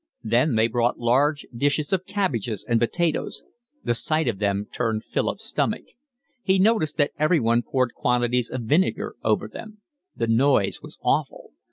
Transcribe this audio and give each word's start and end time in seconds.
Then 0.23 0.55
they 0.55 0.67
brought 0.67 0.97
large 0.97 1.45
dishes 1.55 1.93
of 1.93 2.07
cabbages 2.07 2.65
and 2.67 2.79
potatoes; 2.79 3.43
the 3.83 3.93
sight 3.93 4.27
of 4.27 4.39
them 4.39 4.65
turned 4.73 5.03
Philip's 5.05 5.45
stomach; 5.45 5.83
he 6.41 6.57
noticed 6.57 6.97
that 6.97 7.11
everyone 7.19 7.61
poured 7.61 7.93
quantities 7.93 8.49
of 8.49 8.61
vinegar 8.63 9.15
over 9.23 9.47
them. 9.47 9.83
The 10.15 10.25
noise 10.25 10.81
was 10.81 10.97
awful. 11.03 11.51